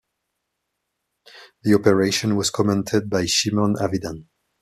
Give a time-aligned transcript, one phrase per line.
[1.61, 4.25] The operation was commanded by Shimon Avidan.